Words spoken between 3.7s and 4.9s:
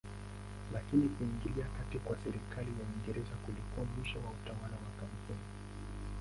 mwisho wa utawala